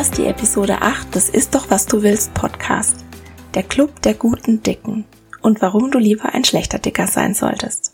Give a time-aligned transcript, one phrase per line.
[0.00, 3.04] Hörst die Episode 8 des Ist doch was du willst Podcast.
[3.52, 5.04] Der Club der guten Dicken
[5.42, 7.92] und warum du lieber ein schlechter Dicker sein solltest.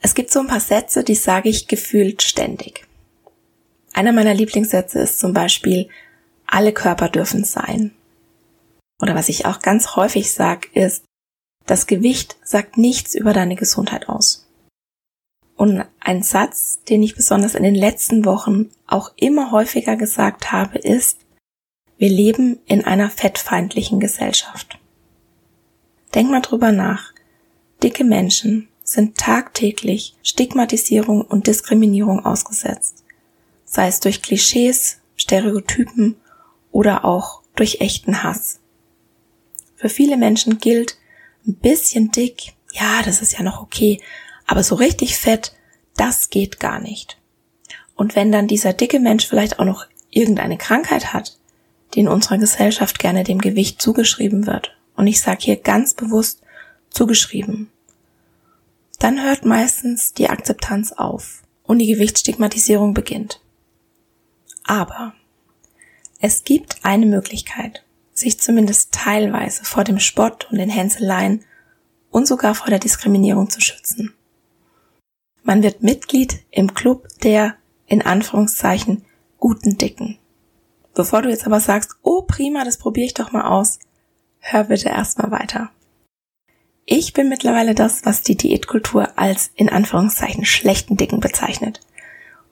[0.00, 2.86] Es gibt so ein paar Sätze, die sage ich gefühlt ständig.
[3.92, 5.90] Einer meiner Lieblingssätze ist zum Beispiel,
[6.46, 7.90] alle Körper dürfen sein.
[9.02, 11.04] Oder was ich auch ganz häufig sage, ist,
[11.66, 14.43] das Gewicht sagt nichts über deine Gesundheit aus.
[15.56, 20.78] Und ein Satz, den ich besonders in den letzten Wochen auch immer häufiger gesagt habe,
[20.78, 21.18] ist,
[21.96, 24.78] wir leben in einer fettfeindlichen Gesellschaft.
[26.14, 27.12] Denk mal drüber nach.
[27.82, 33.04] Dicke Menschen sind tagtäglich Stigmatisierung und Diskriminierung ausgesetzt.
[33.64, 36.16] Sei es durch Klischees, Stereotypen
[36.70, 38.60] oder auch durch echten Hass.
[39.76, 40.98] Für viele Menschen gilt,
[41.46, 44.00] ein bisschen dick, ja, das ist ja noch okay,
[44.46, 45.54] aber so richtig fett,
[45.96, 47.18] das geht gar nicht.
[47.94, 51.38] Und wenn dann dieser dicke Mensch vielleicht auch noch irgendeine Krankheit hat,
[51.94, 56.42] die in unserer Gesellschaft gerne dem Gewicht zugeschrieben wird, und ich sage hier ganz bewusst
[56.90, 57.70] zugeschrieben,
[58.98, 63.40] dann hört meistens die Akzeptanz auf und die Gewichtsstigmatisierung beginnt.
[64.64, 65.14] Aber
[66.20, 71.44] es gibt eine Möglichkeit, sich zumindest teilweise vor dem Spott und den Hänseleien
[72.10, 74.14] und sogar vor der Diskriminierung zu schützen.
[75.46, 77.54] Man wird Mitglied im Club der,
[77.86, 79.04] in Anführungszeichen,
[79.38, 80.18] guten Dicken.
[80.94, 83.78] Bevor du jetzt aber sagst, oh prima, das probiere ich doch mal aus,
[84.38, 85.70] hör bitte erstmal weiter.
[86.86, 91.80] Ich bin mittlerweile das, was die Diätkultur als in Anführungszeichen schlechten Dicken bezeichnet.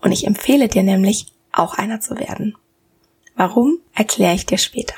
[0.02, 2.56] Und ich empfehle dir nämlich, auch einer zu werden.
[3.36, 4.96] Warum, erkläre ich dir später.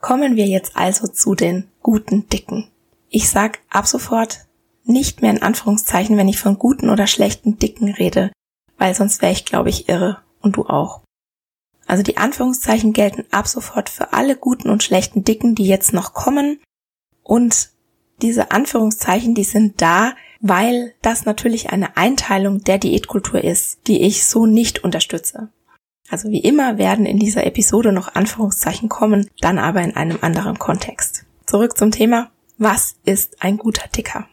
[0.00, 2.70] Kommen wir jetzt also zu den guten Dicken.
[3.10, 4.47] Ich sag ab sofort
[4.88, 8.32] nicht mehr in Anführungszeichen, wenn ich von guten oder schlechten Dicken rede,
[8.78, 11.02] weil sonst wäre ich, glaube ich, irre und du auch.
[11.86, 16.12] Also die Anführungszeichen gelten ab sofort für alle guten und schlechten Dicken, die jetzt noch
[16.12, 16.60] kommen
[17.22, 17.70] und
[18.20, 24.26] diese Anführungszeichen, die sind da, weil das natürlich eine Einteilung der Diätkultur ist, die ich
[24.26, 25.50] so nicht unterstütze.
[26.10, 30.58] Also wie immer werden in dieser Episode noch Anführungszeichen kommen, dann aber in einem anderen
[30.58, 31.26] Kontext.
[31.46, 32.30] Zurück zum Thema.
[32.56, 34.26] Was ist ein guter Dicker?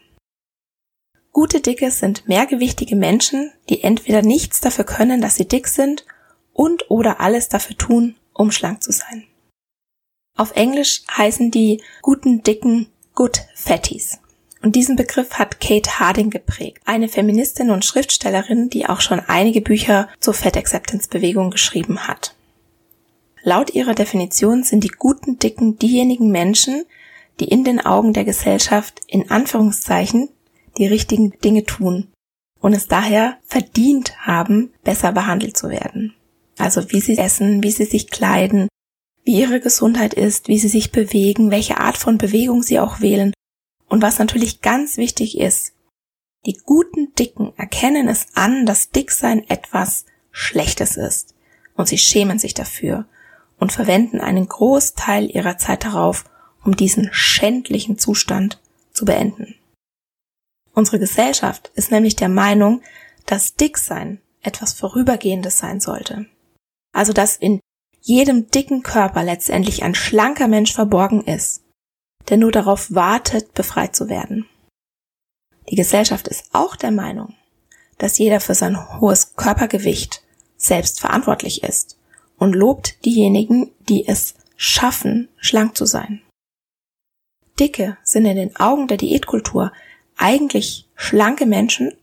[1.36, 6.06] Gute Dicke sind mehrgewichtige Menschen, die entweder nichts dafür können, dass sie dick sind
[6.54, 9.26] und oder alles dafür tun, um schlank zu sein.
[10.38, 14.20] Auf Englisch heißen die guten Dicken Good Fatties.
[14.62, 19.60] Und diesen Begriff hat Kate Harding geprägt, eine Feministin und Schriftstellerin, die auch schon einige
[19.60, 22.34] Bücher zur Fat Acceptance Bewegung geschrieben hat.
[23.44, 26.86] Laut ihrer Definition sind die guten Dicken diejenigen Menschen,
[27.42, 30.30] die in den Augen der Gesellschaft in Anführungszeichen
[30.78, 32.12] die richtigen Dinge tun
[32.60, 36.14] und es daher verdient haben, besser behandelt zu werden.
[36.58, 38.68] Also wie sie essen, wie sie sich kleiden,
[39.24, 43.34] wie ihre Gesundheit ist, wie sie sich bewegen, welche Art von Bewegung sie auch wählen.
[43.88, 45.74] Und was natürlich ganz wichtig ist,
[46.46, 51.34] die guten Dicken erkennen es an, dass Dicksein etwas Schlechtes ist.
[51.76, 53.06] Und sie schämen sich dafür
[53.60, 56.26] und verwenden einen Großteil ihrer Zeit darauf,
[56.64, 58.62] um diesen schändlichen Zustand
[58.92, 59.56] zu beenden.
[60.76, 62.82] Unsere Gesellschaft ist nämlich der Meinung,
[63.26, 66.28] dass Dicksein etwas Vorübergehendes sein sollte.
[66.92, 67.62] Also dass in
[68.02, 71.64] jedem dicken Körper letztendlich ein schlanker Mensch verborgen ist,
[72.30, 74.48] der nur darauf wartet, befreit zu werden.
[75.70, 77.34] Die Gesellschaft ist auch der Meinung,
[77.98, 80.22] dass jeder für sein hohes Körpergewicht
[80.58, 81.98] selbst verantwortlich ist
[82.38, 86.22] und lobt diejenigen, die es schaffen, schlank zu sein.
[87.60, 89.72] Dicke sind in den Augen der Diätkultur
[90.18, 91.94] eigentlich schlanke Menschen,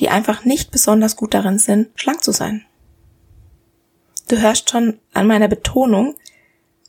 [0.00, 2.64] die einfach nicht besonders gut darin sind, schlank zu sein.
[4.28, 6.16] Du hörst schon an meiner Betonung,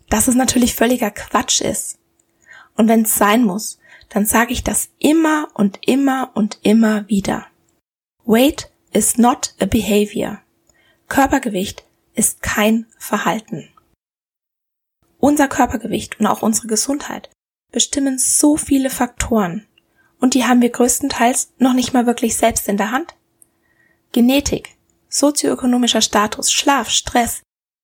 [0.10, 2.00] dass es natürlich völliger Quatsch ist.
[2.76, 3.80] Und wenn es sein muss,
[4.10, 7.48] dann sage ich das immer und immer und immer wieder.
[8.26, 10.42] Weight is not a behavior.
[11.08, 11.84] Körpergewicht
[12.14, 13.70] ist kein Verhalten.
[15.20, 17.30] Unser Körpergewicht und auch unsere Gesundheit
[17.72, 19.68] bestimmen so viele Faktoren
[20.20, 23.16] und die haben wir größtenteils noch nicht mal wirklich selbst in der Hand.
[24.12, 24.78] Genetik,
[25.10, 27.42] sozioökonomischer Status, Schlaf, Stress,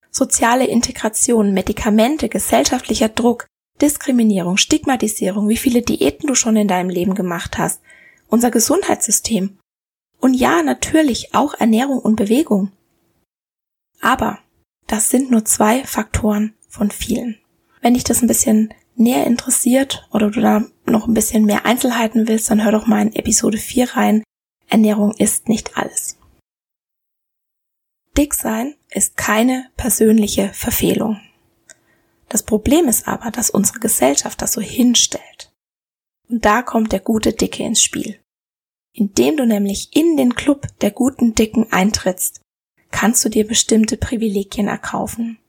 [0.09, 3.47] soziale Integration, Medikamente, gesellschaftlicher Druck,
[3.81, 7.81] Diskriminierung, Stigmatisierung, wie viele Diäten du schon in deinem Leben gemacht hast,
[8.29, 9.57] unser Gesundheitssystem.
[10.19, 12.71] Und ja, natürlich auch Ernährung und Bewegung.
[13.99, 14.39] Aber
[14.87, 17.39] das sind nur zwei Faktoren von vielen.
[17.81, 22.27] Wenn dich das ein bisschen näher interessiert oder du da noch ein bisschen mehr Einzelheiten
[22.27, 24.23] willst, dann hör doch mal in Episode 4 rein.
[24.67, 26.17] Ernährung ist nicht alles.
[28.17, 31.19] Dick sein ist keine persönliche Verfehlung.
[32.29, 35.51] Das Problem ist aber, dass unsere Gesellschaft das so hinstellt.
[36.29, 38.19] Und da kommt der gute Dicke ins Spiel.
[38.93, 42.41] Indem du nämlich in den Club der guten Dicken eintrittst,
[42.91, 45.39] kannst du dir bestimmte Privilegien erkaufen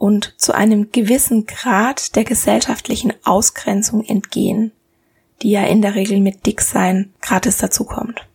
[0.00, 4.72] und zu einem gewissen Grad der gesellschaftlichen Ausgrenzung entgehen,
[5.42, 8.26] die ja in der Regel mit Dicksein gratis dazukommt.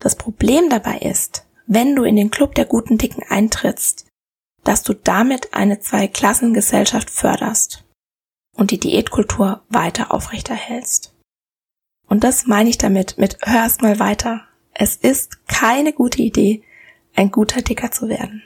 [0.00, 4.08] Das Problem dabei ist, wenn du in den Club der guten Dicken eintrittst,
[4.64, 7.84] dass du damit eine Zweiklassengesellschaft förderst
[8.56, 11.14] und die Diätkultur weiter aufrechterhältst.
[12.08, 14.42] Und das meine ich damit mit hör erst mal weiter.
[14.72, 16.64] Es ist keine gute Idee,
[17.14, 18.42] ein guter Dicker zu werden.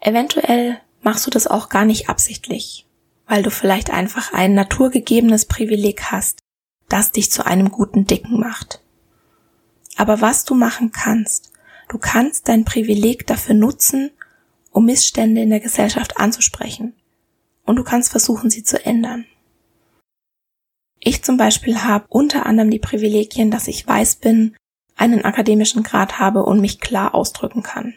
[0.00, 2.86] Eventuell machst du das auch gar nicht absichtlich,
[3.26, 6.40] weil du vielleicht einfach ein naturgegebenes Privileg hast,
[6.88, 8.82] das dich zu einem guten Dicken macht.
[9.96, 11.52] Aber was du machen kannst,
[11.88, 14.10] du kannst dein Privileg dafür nutzen,
[14.70, 16.94] um Missstände in der Gesellschaft anzusprechen.
[17.66, 19.26] Und du kannst versuchen, sie zu ändern.
[20.98, 24.56] Ich zum Beispiel habe unter anderem die Privilegien, dass ich weiß bin,
[24.96, 27.94] einen akademischen Grad habe und mich klar ausdrücken kann.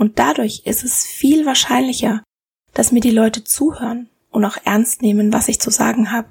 [0.00, 2.24] Und dadurch ist es viel wahrscheinlicher,
[2.72, 6.30] dass mir die Leute zuhören und auch ernst nehmen, was ich zu sagen habe.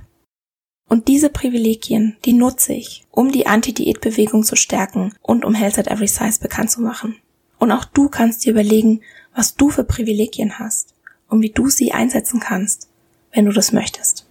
[0.89, 5.85] Und diese Privilegien, die nutze ich, um die Anti-Diät-Bewegung zu stärken und um Health at
[5.85, 7.17] Every Size bekannt zu machen.
[7.59, 9.01] Und auch du kannst dir überlegen,
[9.35, 10.95] was du für Privilegien hast
[11.27, 12.89] und wie du sie einsetzen kannst,
[13.31, 14.25] wenn du das möchtest.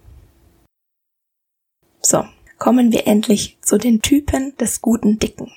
[2.01, 2.25] So,
[2.57, 5.49] kommen wir endlich zu den Typen des guten Dicken.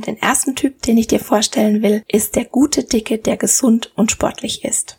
[0.00, 4.10] Den ersten Typ, den ich dir vorstellen will, ist der gute Dicke, der gesund und
[4.10, 4.98] sportlich ist.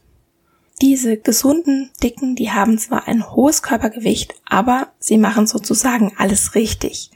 [0.82, 7.12] Diese gesunden Dicken, die haben zwar ein hohes Körpergewicht, aber sie machen sozusagen alles richtig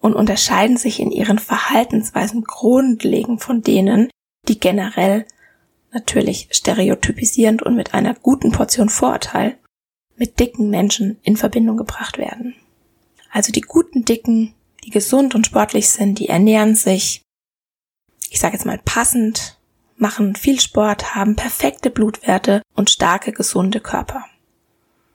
[0.00, 4.10] und unterscheiden sich in ihren Verhaltensweisen grundlegend von denen,
[4.48, 5.26] die generell
[5.92, 9.58] natürlich stereotypisierend und mit einer guten Portion Vorurteil
[10.16, 12.54] mit dicken Menschen in Verbindung gebracht werden.
[13.30, 17.22] Also die guten Dicken die gesund und sportlich sind, die ernähren sich,
[18.30, 19.58] ich sage jetzt mal passend,
[19.96, 24.24] machen viel Sport, haben perfekte Blutwerte und starke, gesunde Körper.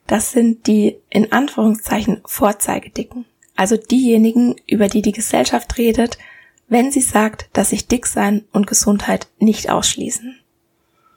[0.07, 6.17] Das sind die in Anführungszeichen Vorzeigedicken, also diejenigen, über die die Gesellschaft redet,
[6.69, 10.39] wenn sie sagt, dass sich Dicksein und Gesundheit nicht ausschließen.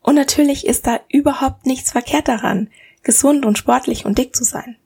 [0.02, 2.68] Und natürlich ist da überhaupt nichts verkehrt daran,
[3.02, 4.76] gesund und sportlich und dick zu sein.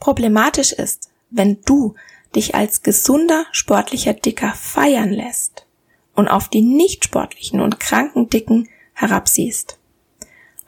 [0.00, 1.94] Problematisch ist, wenn du
[2.34, 5.66] dich als gesunder, sportlicher Dicker feiern lässt
[6.14, 9.78] und auf die nicht sportlichen und kranken Dicken herabsiehst,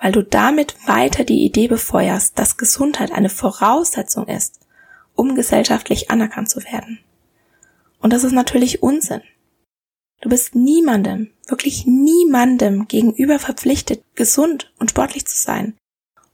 [0.01, 4.61] weil du damit weiter die Idee befeuerst, dass Gesundheit eine Voraussetzung ist,
[5.15, 7.01] um gesellschaftlich anerkannt zu werden.
[8.01, 9.23] Und das ist natürlich Unsinn.
[10.21, 15.77] Du bist niemandem, wirklich niemandem gegenüber verpflichtet, gesund und sportlich zu sein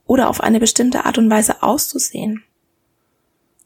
[0.06, 2.44] oder auf eine bestimmte Art und Weise auszusehen.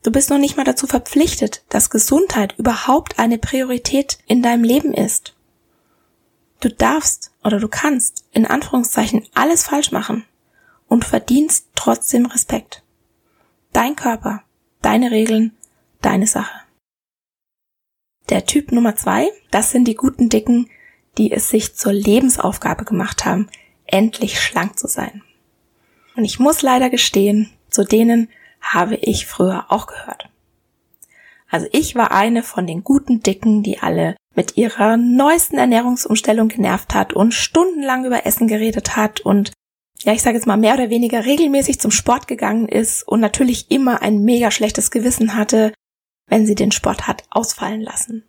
[0.07, 4.95] Du bist noch nicht mal dazu verpflichtet, dass Gesundheit überhaupt eine Priorität in deinem Leben
[4.95, 5.35] ist.
[6.61, 10.25] Du darfst oder du kannst in Anführungszeichen alles falsch machen
[10.87, 12.85] und verdienst trotzdem Respekt.
[13.73, 14.45] Dein Körper,
[14.81, 15.57] deine Regeln,
[16.03, 16.61] deine Sache.
[18.29, 20.71] Der Typ Nummer zwei, das sind die guten Dicken,
[21.19, 23.49] die es sich zur Lebensaufgabe gemacht haben,
[23.87, 25.25] endlich schlank zu sein.
[26.15, 28.29] Und ich muss leider gestehen, zu denen
[28.61, 30.29] habe ich früher auch gehört.
[31.49, 36.95] Also ich war eine von den guten Dicken, die alle mit ihrer neuesten Ernährungsumstellung genervt
[36.95, 39.53] hat und stundenlang über Essen geredet hat und
[40.03, 43.71] ja, ich sage jetzt mal mehr oder weniger regelmäßig zum Sport gegangen ist und natürlich
[43.71, 45.73] immer ein mega schlechtes Gewissen hatte,
[46.29, 48.25] wenn sie den Sport hat ausfallen lassen.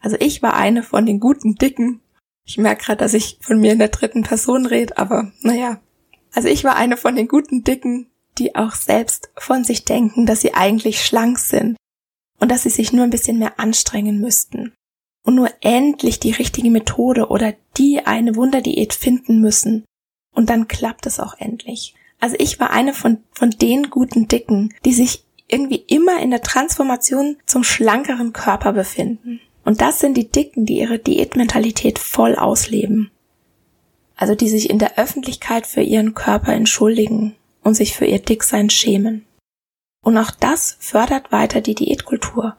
[0.00, 2.00] Also ich war eine von den guten Dicken.
[2.44, 5.80] Ich merke gerade, dass ich von mir in der dritten Person rede, aber naja.
[6.32, 10.40] Also ich war eine von den guten Dicken, die auch selbst von sich denken, dass
[10.40, 11.76] sie eigentlich schlank sind
[12.38, 14.72] und dass sie sich nur ein bisschen mehr anstrengen müssten
[15.24, 19.84] und nur endlich die richtige Methode oder die eine Wunderdiät finden müssen.
[20.34, 21.94] Und dann klappt es auch endlich.
[22.20, 26.42] Also ich war eine von, von den guten Dicken, die sich irgendwie immer in der
[26.42, 29.40] Transformation zum schlankeren Körper befinden.
[29.64, 33.10] Und das sind die Dicken, die ihre Diätmentalität voll ausleben.
[34.14, 37.34] Also die sich in der Öffentlichkeit für ihren Körper entschuldigen
[37.66, 39.26] und sich für ihr Dicksein schämen.
[40.04, 42.56] Und auch das fördert weiter die Diätkultur,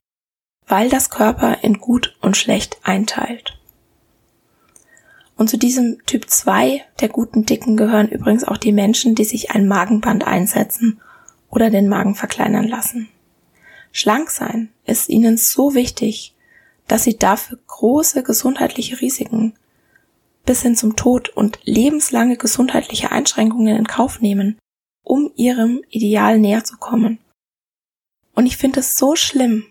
[0.68, 3.58] weil das Körper in gut und schlecht einteilt.
[5.38, 9.52] Und zu diesem Typ 2 der guten Dicken gehören übrigens auch die Menschen, die sich
[9.52, 11.00] ein Magenband einsetzen
[11.50, 13.08] oder den Magen verkleinern lassen.
[13.94, 16.36] Schlank sein ist ihnen so wichtig,
[16.90, 19.54] dass sie dafür große gesundheitliche Risiken
[20.46, 24.58] bis hin zum Tod und lebenslange gesundheitliche Einschränkungen in Kauf nehmen,
[25.08, 27.20] um ihrem Ideal näher zu kommen.
[28.36, 29.66] Und ich finde es so schlimm,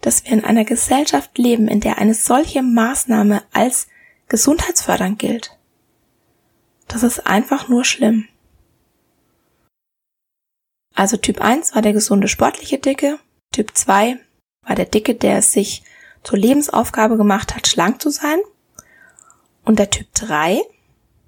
[0.00, 3.86] dass wir in einer Gesellschaft leben, in der eine solche Maßnahme als
[4.28, 5.56] gesundheitsfördernd gilt.
[6.88, 8.26] Das ist einfach nur schlimm.
[10.94, 13.18] Also Typ 1 war der gesunde sportliche Dicke,
[13.52, 14.18] Typ 2
[14.66, 15.84] war der Dicke, der es sich
[16.24, 18.38] zur Lebensaufgabe gemacht hat, schlank zu sein.
[19.64, 20.60] Und der Typ 3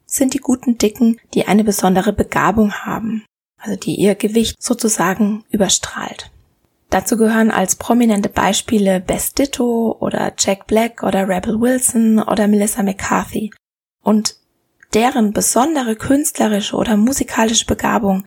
[0.06, 3.24] sind die guten Dicken, die eine besondere Begabung haben,
[3.64, 6.30] also die ihr Gewicht sozusagen überstrahlt.
[6.90, 12.82] Dazu gehören als prominente Beispiele Best Ditto oder Jack Black oder Rebel Wilson oder Melissa
[12.82, 13.52] McCarthy.
[14.02, 14.36] Und
[14.92, 18.24] deren besondere künstlerische oder musikalische Begabung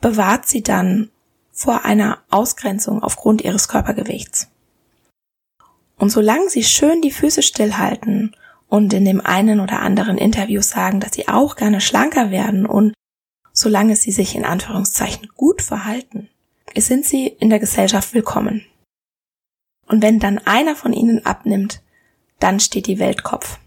[0.00, 1.10] bewahrt sie dann
[1.52, 4.48] vor einer Ausgrenzung aufgrund ihres Körpergewichts.
[5.96, 8.34] Und solange sie schön die Füße stillhalten
[8.68, 12.92] und in dem einen oder anderen Interview sagen, dass sie auch gerne schlanker werden und
[13.52, 16.28] solange sie sich in Anführungszeichen gut verhalten,
[16.76, 18.64] sind sie in der Gesellschaft willkommen.
[19.86, 21.82] Und wenn dann einer von ihnen abnimmt,
[22.40, 23.58] dann steht die Welt Kopf.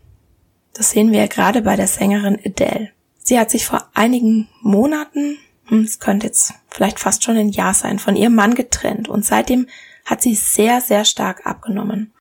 [0.73, 2.91] Das sehen wir ja gerade bei der Sängerin Adele.
[3.19, 7.73] Sie hat sich vor einigen Monaten, hm, es könnte jetzt vielleicht fast schon ein Jahr
[7.73, 9.67] sein, von ihrem Mann getrennt und seitdem
[10.03, 12.13] hat sie sehr, sehr stark abgenommen.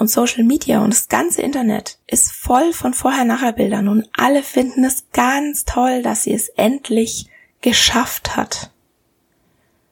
[0.00, 5.04] Und Social Media und das ganze Internet ist voll von Vorher-Nachher-Bildern und alle finden es
[5.12, 7.26] ganz toll, dass sie es endlich
[7.60, 8.70] geschafft hat.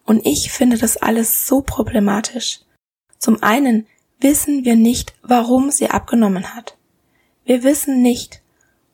[0.07, 2.61] Und ich finde das alles so problematisch.
[3.19, 3.87] Zum einen
[4.19, 6.79] wissen wir nicht, warum sie abgenommen hat.
[7.45, 8.41] Wir wissen nicht,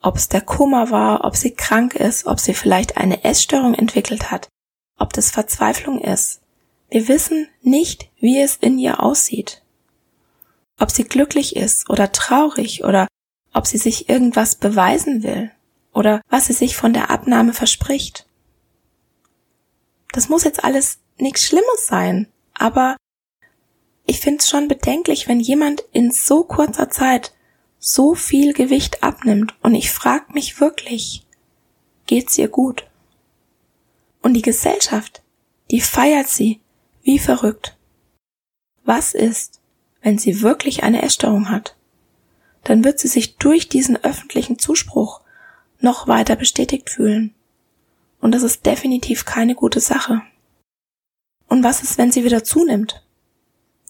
[0.02, 4.32] ob es der Kummer war, ob sie krank ist, ob sie vielleicht eine Essstörung entwickelt
[4.32, 4.48] hat,
[4.98, 6.40] ob das Verzweiflung ist.
[6.90, 9.63] Wir wissen nicht, wie es in ihr aussieht.
[10.78, 13.06] Ob sie glücklich ist oder traurig oder
[13.52, 15.50] ob sie sich irgendwas beweisen will
[15.92, 18.26] oder was sie sich von der Abnahme verspricht.
[20.12, 22.28] Das muss jetzt alles nichts Schlimmes sein.
[22.54, 22.96] Aber
[24.06, 27.32] ich finde es schon bedenklich, wenn jemand in so kurzer Zeit
[27.78, 31.26] so viel Gewicht abnimmt und ich frage mich wirklich,
[32.06, 32.86] geht's ihr gut?
[34.22, 35.22] Und die Gesellschaft,
[35.70, 36.60] die feiert sie
[37.02, 37.76] wie verrückt.
[38.84, 39.60] Was ist,
[40.04, 41.74] wenn sie wirklich eine Essstörung hat?
[42.62, 45.22] Dann wird sie sich durch diesen öffentlichen Zuspruch
[45.80, 47.34] noch weiter bestätigt fühlen.
[48.20, 50.22] Und das ist definitiv keine gute Sache.
[51.48, 53.02] Und was ist, wenn sie wieder zunimmt?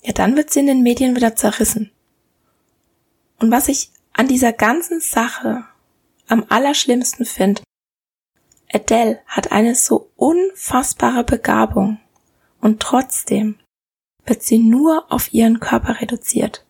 [0.03, 1.91] Ja, dann wird sie in den Medien wieder zerrissen.
[3.41, 5.65] Und was ich an dieser ganzen Sache
[6.29, 7.63] am allerschlimmsten finde,
[8.73, 11.99] Adele hat eine so unfassbare Begabung
[12.61, 13.59] und trotzdem
[14.27, 16.65] wird sie nur auf ihren Körper reduziert.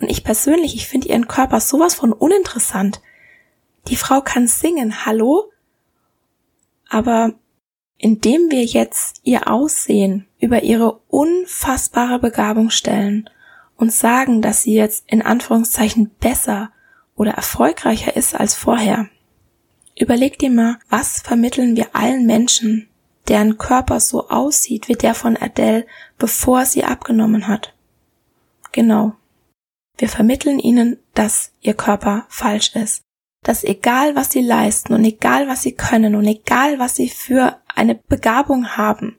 [0.00, 3.00] Und ich persönlich, ich finde ihren Körper sowas von uninteressant.
[3.88, 5.50] Die Frau kann singen, hallo?
[6.88, 7.34] Aber
[7.98, 13.28] indem wir jetzt ihr Aussehen über ihre unfassbare Begabung stellen
[13.76, 16.70] und sagen, dass sie jetzt in Anführungszeichen besser
[17.16, 19.08] oder erfolgreicher ist als vorher.
[19.98, 22.88] Überleg dir mal, was vermitteln wir allen Menschen,
[23.28, 25.86] deren Körper so aussieht wie der von Adele,
[26.18, 27.74] bevor sie abgenommen hat.
[28.72, 29.14] Genau.
[29.96, 33.02] Wir vermitteln ihnen, dass ihr Körper falsch ist.
[33.44, 37.60] Dass egal was sie leisten und egal was sie können und egal was sie für
[37.74, 39.18] eine Begabung haben,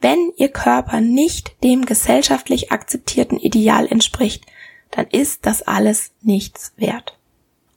[0.00, 4.44] wenn ihr Körper nicht dem gesellschaftlich akzeptierten Ideal entspricht,
[4.90, 7.18] dann ist das alles nichts wert.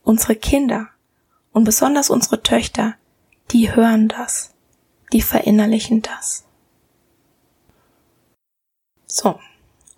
[0.04, 0.90] Unsere Kinder
[1.54, 2.96] und besonders unsere Töchter,
[3.52, 4.55] die hören das,
[5.16, 6.44] die verinnerlichen das.
[9.08, 9.40] So,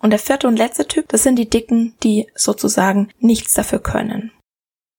[0.00, 4.30] Und der vierte und letzte Typ, das sind die Dicken, die sozusagen nichts dafür können.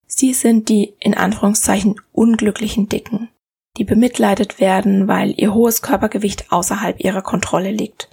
[0.07, 3.29] Sie sind die in Anführungszeichen unglücklichen Dicken,
[3.77, 8.09] die bemitleidet werden, weil ihr hohes Körpergewicht außerhalb ihrer Kontrolle liegt.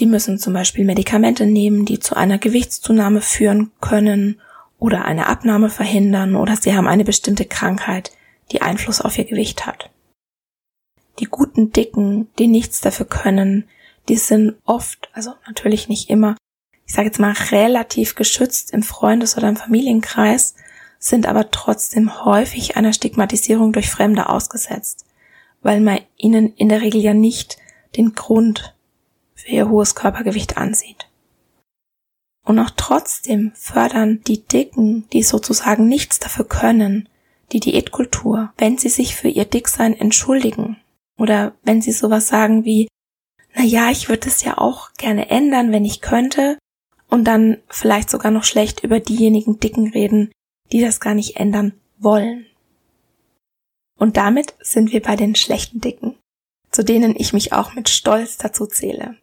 [0.00, 4.40] Die müssen zum Beispiel Medikamente nehmen, die zu einer Gewichtszunahme führen können
[4.78, 8.12] oder eine Abnahme verhindern oder sie haben eine bestimmte Krankheit,
[8.52, 9.90] die Einfluss auf ihr Gewicht hat.
[11.18, 13.68] Die guten Dicken, die nichts dafür können,
[14.08, 16.36] die sind oft, also natürlich nicht immer,
[16.86, 20.54] ich sage jetzt mal relativ geschützt im Freundes- oder im Familienkreis,
[20.98, 25.04] sind aber trotzdem häufig einer Stigmatisierung durch Fremde ausgesetzt,
[25.60, 27.58] weil man ihnen in der Regel ja nicht
[27.96, 28.74] den Grund
[29.34, 31.08] für ihr hohes Körpergewicht ansieht.
[32.44, 37.08] Und auch trotzdem fördern die Dicken, die sozusagen nichts dafür können,
[37.52, 40.78] die Diätkultur, wenn sie sich für ihr Dicksein entschuldigen
[41.18, 42.88] oder wenn sie sowas sagen wie,
[43.54, 46.58] na ja, ich würde es ja auch gerne ändern, wenn ich könnte
[47.08, 50.30] und dann vielleicht sogar noch schlecht über diejenigen Dicken reden,
[50.72, 52.46] die das gar nicht ändern wollen.
[53.98, 56.16] Und damit sind wir bei den schlechten Dicken,
[56.70, 59.16] zu denen ich mich auch mit Stolz dazu zähle.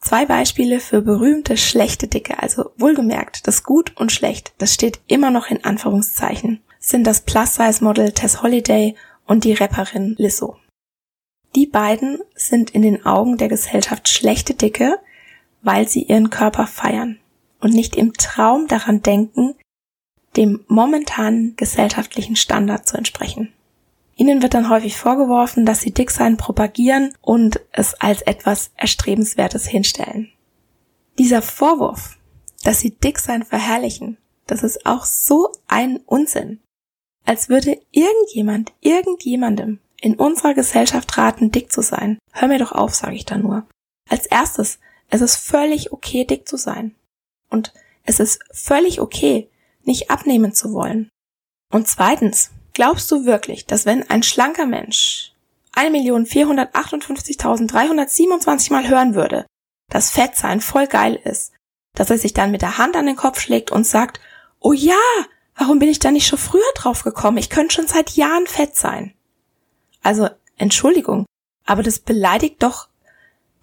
[0.00, 5.30] Zwei Beispiele für berühmte schlechte Dicke, also wohlgemerkt, das Gut und Schlecht, das steht immer
[5.30, 8.94] noch in Anführungszeichen, sind das Plus-Size-Model Tess Holiday
[9.26, 10.56] und die Rapperin Lizzo.
[11.54, 14.98] Die beiden sind in den Augen der Gesellschaft schlechte Dicke,
[15.62, 17.18] weil sie ihren Körper feiern
[17.60, 19.54] und nicht im Traum daran denken,
[20.36, 23.52] dem momentanen gesellschaftlichen Standard zu entsprechen.
[24.16, 30.30] Ihnen wird dann häufig vorgeworfen, dass sie Dicksein propagieren und es als etwas Erstrebenswertes hinstellen.
[31.18, 32.18] Dieser Vorwurf,
[32.64, 36.60] dass sie Dicksein verherrlichen, das ist auch so ein Unsinn.
[37.26, 42.18] Als würde irgendjemand irgendjemandem in unserer Gesellschaft raten, dick zu sein.
[42.32, 43.66] Hör mir doch auf, sage ich da nur.
[44.08, 44.78] Als erstes,
[45.10, 46.94] es ist völlig okay, dick zu sein.
[47.50, 49.50] Und es ist völlig okay,
[49.82, 51.10] nicht abnehmen zu wollen.
[51.72, 55.32] Und zweitens, glaubst du wirklich, dass wenn ein schlanker Mensch
[55.74, 59.46] 1.458.327 Mal hören würde,
[59.90, 61.52] dass Fettsein voll geil ist,
[61.94, 64.20] dass er sich dann mit der Hand an den Kopf schlägt und sagt,
[64.60, 64.94] oh ja,
[65.56, 67.38] warum bin ich da nicht schon früher drauf gekommen?
[67.38, 69.14] Ich könnte schon seit Jahren fett sein.
[70.02, 71.26] Also, Entschuldigung,
[71.64, 72.88] aber das beleidigt doch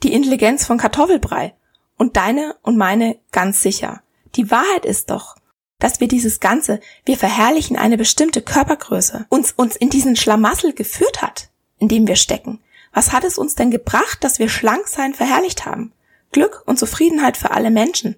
[0.04, 1.54] die Intelligenz von Kartoffelbrei.
[1.98, 4.02] Und deine und meine ganz sicher.
[4.36, 5.36] Die Wahrheit ist doch,
[5.80, 11.22] dass wir dieses Ganze, wir verherrlichen eine bestimmte Körpergröße, uns, uns in diesen Schlamassel geführt
[11.22, 12.60] hat, in dem wir stecken.
[12.94, 15.94] Was hat es uns denn gebracht, dass wir schlank sein verherrlicht haben?
[16.32, 18.16] Glück und Zufriedenheit für alle Menschen.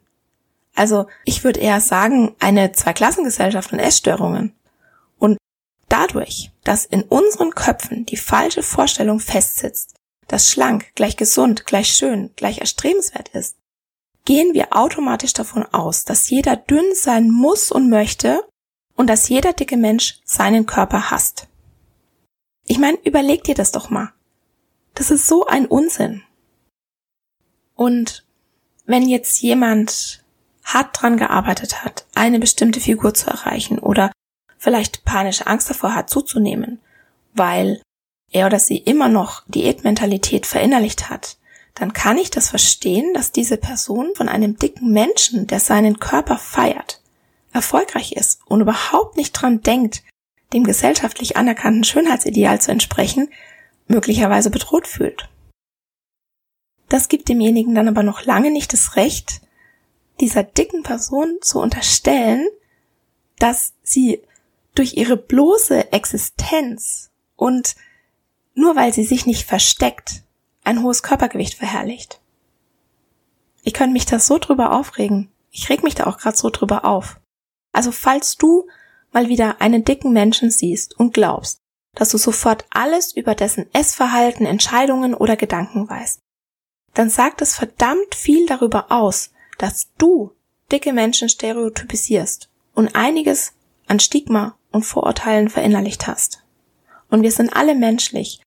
[0.75, 4.53] Also, ich würde eher sagen, eine Zweiklassengesellschaft und Essstörungen.
[5.17, 5.37] Und
[5.87, 9.95] dadurch, dass in unseren Köpfen die falsche Vorstellung festsitzt,
[10.27, 13.55] dass schlank gleich gesund, gleich schön, gleich erstrebenswert ist,
[14.25, 18.43] gehen wir automatisch davon aus, dass jeder dünn sein muss und möchte
[18.95, 21.47] und dass jeder dicke Mensch seinen Körper hasst.
[22.65, 24.11] Ich meine, überleg dir das doch mal.
[24.95, 26.23] Das ist so ein Unsinn.
[27.75, 28.25] Und
[28.85, 30.24] wenn jetzt jemand
[30.65, 34.11] hart dran gearbeitet hat, eine bestimmte Figur zu erreichen oder
[34.57, 36.79] vielleicht panische Angst davor hat zuzunehmen,
[37.33, 37.81] weil
[38.31, 41.37] er oder sie immer noch Diätmentalität verinnerlicht hat,
[41.75, 46.37] dann kann ich das verstehen, dass diese Person von einem dicken Menschen, der seinen Körper
[46.37, 47.01] feiert,
[47.53, 50.03] erfolgreich ist und überhaupt nicht dran denkt,
[50.53, 53.29] dem gesellschaftlich anerkannten Schönheitsideal zu entsprechen,
[53.87, 55.29] möglicherweise bedroht fühlt.
[56.89, 59.41] Das gibt demjenigen dann aber noch lange nicht das Recht,
[60.19, 62.47] dieser dicken Person zu unterstellen,
[63.39, 64.21] dass sie
[64.73, 67.75] durch ihre bloße Existenz und
[68.53, 70.23] nur weil sie sich nicht versteckt,
[70.63, 72.21] ein hohes Körpergewicht verherrlicht.
[73.63, 75.31] Ich könnte mich da so drüber aufregen.
[75.51, 77.19] Ich reg mich da auch gerade so drüber auf.
[77.71, 78.67] Also falls du
[79.11, 81.59] mal wieder einen dicken Menschen siehst und glaubst,
[81.93, 86.19] dass du sofort alles über dessen Essverhalten, Entscheidungen oder Gedanken weißt,
[86.93, 90.31] dann sagt es verdammt viel darüber aus, dass du
[90.71, 93.53] dicke Menschen stereotypisierst und einiges
[93.87, 96.43] an Stigma und Vorurteilen verinnerlicht hast.
[97.09, 98.41] Und wir sind alle menschlich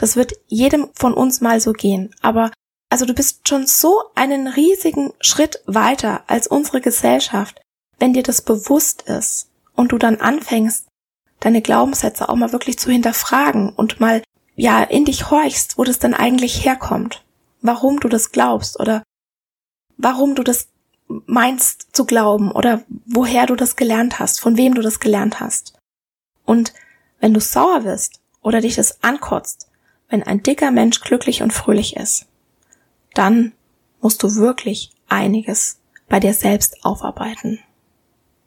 [0.00, 2.14] das wird jedem von uns mal so gehen.
[2.22, 2.50] Aber
[2.88, 7.60] also du bist schon so einen riesigen Schritt weiter als unsere Gesellschaft,
[7.98, 10.86] wenn dir das bewusst ist und du dann anfängst,
[11.40, 14.22] deine Glaubenssätze auch mal wirklich zu hinterfragen und mal
[14.56, 17.22] ja in dich horchst, wo das denn eigentlich herkommt,
[17.60, 19.02] warum du das glaubst oder
[20.02, 20.68] warum du das
[21.26, 25.74] meinst zu glauben oder woher du das gelernt hast, von wem du das gelernt hast.
[26.44, 26.72] Und
[27.18, 29.68] wenn du sauer wirst oder dich das ankotzt,
[30.08, 32.26] wenn ein dicker Mensch glücklich und fröhlich ist,
[33.14, 33.52] dann
[34.00, 37.60] musst du wirklich einiges bei dir selbst aufarbeiten.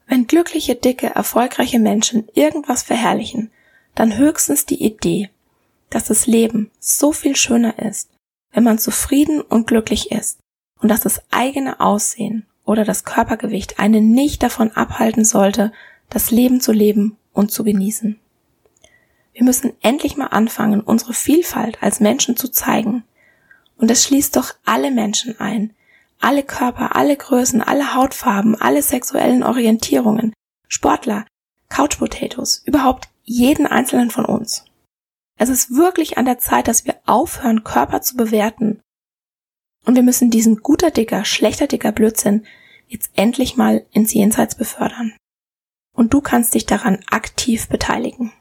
[0.06, 3.50] Wenn glückliche, dicke, erfolgreiche Menschen irgendwas verherrlichen,
[3.94, 5.30] dann höchstens die Idee,
[5.90, 8.10] dass das Leben so viel schöner ist,
[8.52, 10.38] wenn man zufrieden und glücklich ist
[10.84, 15.72] und dass das eigene Aussehen oder das Körpergewicht einen nicht davon abhalten sollte,
[16.10, 18.20] das Leben zu leben und zu genießen.
[19.32, 23.02] Wir müssen endlich mal anfangen, unsere Vielfalt als Menschen zu zeigen.
[23.78, 25.72] Und es schließt doch alle Menschen ein,
[26.20, 30.34] alle Körper, alle Größen, alle Hautfarben, alle sexuellen Orientierungen,
[30.68, 31.24] Sportler,
[31.70, 34.66] Couch Potatoes, überhaupt jeden einzelnen von uns.
[35.38, 38.82] Es ist wirklich an der Zeit, dass wir aufhören, Körper zu bewerten.
[39.84, 42.44] Und wir müssen diesen guter Dicker, schlechter Dicker Blödsinn
[42.88, 45.12] jetzt endlich mal ins Jenseits befördern.
[45.94, 48.32] Und du kannst dich daran aktiv beteiligen.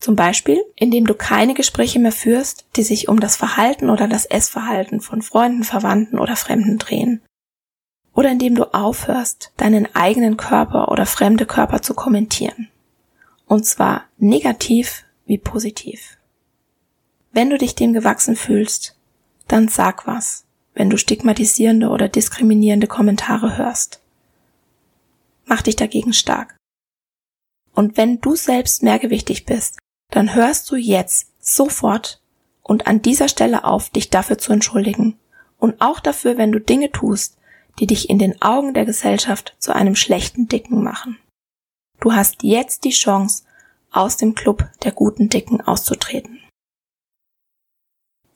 [0.00, 4.26] Zum Beispiel, indem du keine Gespräche mehr führst, die sich um das Verhalten oder das
[4.26, 7.22] Essverhalten von Freunden, Verwandten oder Fremden drehen.
[8.12, 12.68] Oder indem du aufhörst, deinen eigenen Körper oder fremde Körper zu kommentieren.
[13.46, 16.18] Und zwar negativ wie positiv.
[17.30, 18.96] Wenn du dich dem gewachsen fühlst,
[19.52, 24.00] dann sag was, wenn du stigmatisierende oder diskriminierende Kommentare hörst.
[25.44, 26.56] Mach dich dagegen stark.
[27.74, 29.78] Und wenn du selbst mehrgewichtig bist,
[30.10, 32.22] dann hörst du jetzt sofort
[32.62, 35.18] und an dieser Stelle auf, dich dafür zu entschuldigen.
[35.58, 37.36] Und auch dafür, wenn du Dinge tust,
[37.78, 41.18] die dich in den Augen der Gesellschaft zu einem schlechten Dicken machen.
[42.00, 43.44] Du hast jetzt die Chance,
[43.90, 46.41] aus dem Club der guten Dicken auszutreten.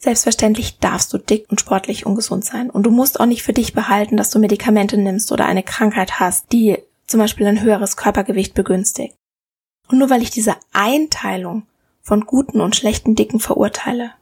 [0.06, 3.72] Selbstverständlich darfst du dick und sportlich ungesund sein und du musst auch nicht für dich
[3.72, 8.54] behalten, dass du Medikamente nimmst oder eine Krankheit hast, die zum Beispiel ein höheres Körpergewicht
[8.54, 9.16] begünstigt.
[9.88, 11.66] Und nur weil ich diese Einteilung
[12.02, 14.12] von guten und schlechten Dicken verurteile,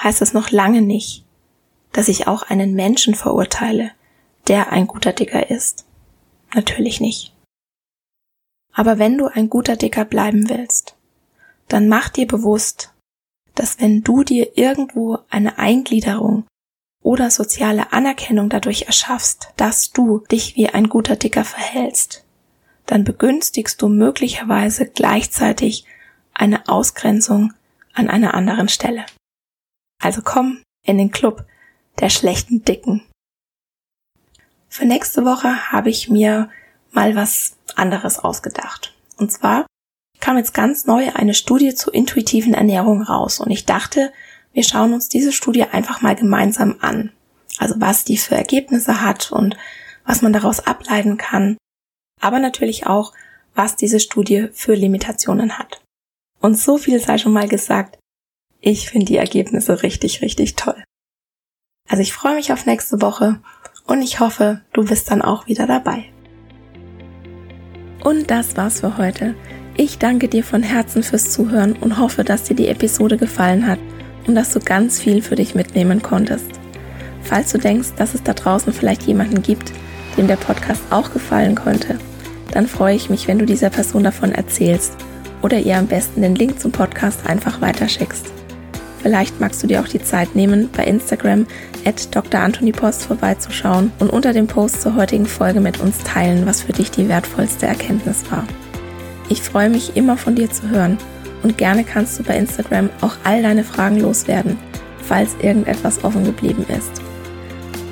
[0.00, 1.24] heißt das noch lange nicht,
[1.90, 3.90] dass ich auch einen Menschen verurteile,
[4.46, 5.86] der ein guter Dicker ist.
[6.54, 7.34] Natürlich nicht.
[8.72, 10.94] Aber wenn du ein guter Dicker bleiben willst,
[11.66, 12.92] dann mach dir bewusst,
[13.56, 16.46] dass wenn du dir irgendwo eine Eingliederung
[17.02, 22.24] oder soziale Anerkennung dadurch erschaffst, dass du dich wie ein guter Dicker verhältst,
[22.84, 25.84] dann begünstigst du möglicherweise gleichzeitig
[26.32, 27.52] eine Ausgrenzung
[27.94, 29.04] an einer anderen Stelle.
[30.00, 31.46] Also komm in den Club
[31.98, 33.02] der schlechten Dicken.
[34.68, 36.50] Für nächste Woche habe ich mir
[36.92, 38.94] mal was anderes ausgedacht.
[39.16, 39.66] Und zwar
[40.20, 44.12] kam jetzt ganz neu eine Studie zur intuitiven Ernährung raus und ich dachte,
[44.52, 47.12] wir schauen uns diese Studie einfach mal gemeinsam an.
[47.58, 49.56] Also was die für Ergebnisse hat und
[50.04, 51.56] was man daraus ableiten kann
[52.20, 53.12] aber natürlich auch,
[53.54, 55.82] was diese Studie für Limitationen hat.
[56.40, 57.98] Und so viel sei schon mal gesagt,
[58.60, 60.82] ich finde die Ergebnisse richtig, richtig toll.
[61.88, 63.40] Also ich freue mich auf nächste Woche
[63.86, 66.10] und ich hoffe, du bist dann auch wieder dabei.
[68.02, 69.34] Und das war's für heute.
[69.78, 73.78] Ich danke dir von Herzen fürs Zuhören und hoffe, dass dir die Episode gefallen hat
[74.26, 76.46] und dass du ganz viel für dich mitnehmen konntest.
[77.22, 79.72] Falls du denkst, dass es da draußen vielleicht jemanden gibt,
[80.16, 81.98] dem der Podcast auch gefallen könnte,
[82.52, 84.96] dann freue ich mich, wenn du dieser Person davon erzählst
[85.42, 88.32] oder ihr am besten den Link zum Podcast einfach weiterschickst.
[89.02, 91.46] Vielleicht magst du dir auch die Zeit nehmen, bei Instagram
[91.84, 92.40] at Dr.
[92.40, 96.72] Anthony Post vorbeizuschauen und unter dem Post zur heutigen Folge mit uns teilen, was für
[96.72, 98.46] dich die wertvollste Erkenntnis war.
[99.28, 100.98] Ich freue mich immer von dir zu hören
[101.42, 104.58] und gerne kannst du bei Instagram auch all deine Fragen loswerden,
[105.02, 107.02] falls irgendetwas offen geblieben ist.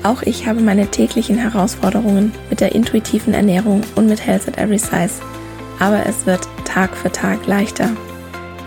[0.03, 4.77] Auch ich habe meine täglichen Herausforderungen mit der intuitiven Ernährung und mit Health at Every
[4.77, 5.21] Size.
[5.79, 7.89] Aber es wird Tag für Tag leichter.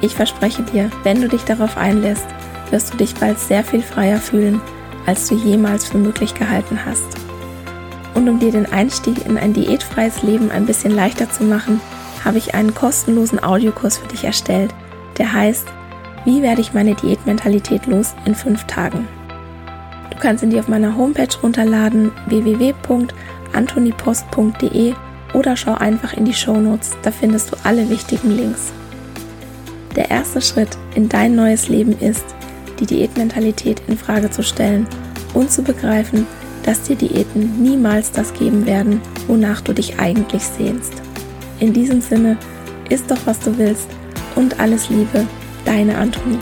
[0.00, 2.26] Ich verspreche dir, wenn du dich darauf einlässt,
[2.70, 4.60] wirst du dich bald sehr viel freier fühlen,
[5.06, 7.06] als du jemals für möglich gehalten hast.
[8.14, 11.80] Und um dir den Einstieg in ein diätfreies Leben ein bisschen leichter zu machen,
[12.24, 14.74] habe ich einen kostenlosen Audiokurs für dich erstellt,
[15.18, 15.66] der heißt,
[16.24, 19.06] wie werde ich meine Diätmentalität los in fünf Tagen?
[20.10, 24.94] Du kannst ihn dir auf meiner Homepage runterladen www.antonipost.de
[25.34, 28.72] oder schau einfach in die Shownotes, da findest du alle wichtigen Links.
[29.94, 32.24] Der erste Schritt in dein neues Leben ist,
[32.80, 34.86] die Diätmentalität in Frage zu stellen
[35.34, 36.26] und zu begreifen,
[36.64, 41.02] dass dir Diäten niemals das geben werden, wonach du dich eigentlich sehnst.
[41.60, 42.36] In diesem Sinne,
[42.88, 43.88] isst doch was du willst
[44.36, 45.26] und alles Liebe,
[45.64, 46.38] deine Antonie.